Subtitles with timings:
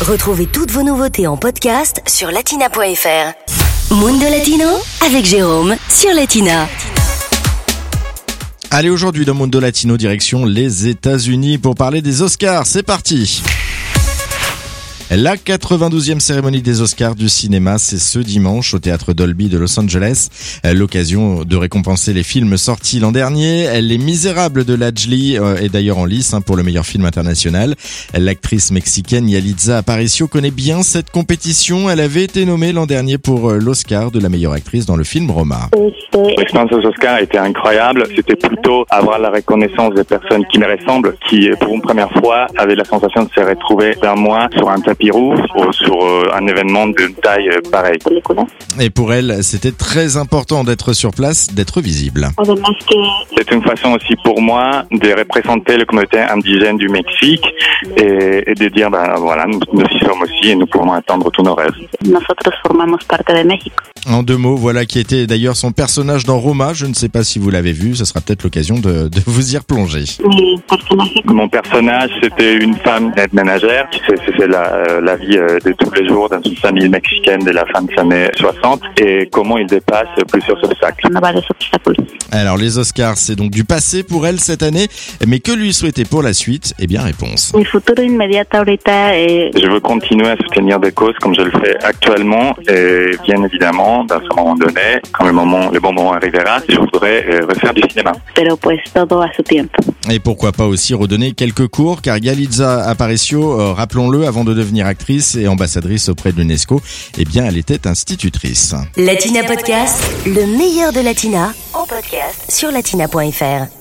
[0.00, 3.94] Retrouvez toutes vos nouveautés en podcast sur latina.fr.
[3.94, 4.66] Mundo Latino
[5.04, 6.66] avec Jérôme sur Latina.
[8.70, 12.66] Allez, aujourd'hui dans Mundo Latino, direction les États-Unis pour parler des Oscars.
[12.66, 13.42] C'est parti!
[15.12, 19.76] La 92e cérémonie des Oscars du cinéma, c'est ce dimanche au théâtre Dolby de Los
[19.80, 20.28] Angeles.
[20.72, 23.80] L'occasion de récompenser les films sortis l'an dernier.
[23.80, 27.74] Les Misérables de Lajli euh, est d'ailleurs en lice hein, pour le meilleur film international.
[28.16, 31.90] L'actrice mexicaine Yalitza Aparicio connaît bien cette compétition.
[31.90, 35.02] Elle avait été nommée l'an dernier pour euh, l'Oscar de la meilleure actrice dans le
[35.02, 35.70] film Roma.
[45.00, 45.34] Pirou
[45.72, 47.98] sur euh, un événement d'une taille euh, pareille.
[48.78, 52.28] Et pour elle, c'était très important d'être sur place, d'être visible.
[53.36, 57.44] C'est une façon aussi pour moi de représenter le communauté indigène du Mexique
[57.96, 61.30] et, et de dire, ben voilà, nous, nous, y sommes aussi et nous pouvons atteindre
[61.30, 61.72] tous nos rêves.
[61.72, 62.14] De.
[64.08, 66.72] En deux mots, voilà qui était d'ailleurs son personnage dans Roma.
[66.72, 69.54] Je ne sais pas si vous l'avez vu, ce sera peut-être l'occasion de, de, vous
[69.54, 70.04] y replonger.
[71.24, 73.88] Mon personnage, c'était une femme aide ménagère.
[74.06, 77.66] C'est la, la vie euh, de tous les jours dans une famille mexicaine de la
[77.66, 81.08] fin des années 60 et comment il dépasse plusieurs obstacles.
[82.32, 84.88] Alors les Oscars, c'est donc du passé pour elle cette année,
[85.26, 86.72] mais que lui souhaiter pour la suite?
[86.78, 87.52] Eh bien réponse.
[87.54, 87.58] Je
[89.70, 94.20] veux continuer à soutenir des causes comme je le fais actuellement et bien évidemment, dans
[94.20, 97.82] ce moment donné, quand le moment, le bon moment arrivera, je voudrais euh, refaire du
[97.88, 98.12] cinéma.
[98.34, 99.82] Pero pues todo a su tiempo.
[100.08, 104.86] Et pourquoi pas aussi redonner quelques cours, car Galitza Aparicio, euh, rappelons-le, avant de devenir
[104.86, 106.80] actrice et ambassadrice auprès de l'UNESCO,
[107.18, 108.74] eh bien elle était institutrice.
[108.96, 113.79] Latina Podcast, le meilleur de Latina, en podcast sur latina.fr.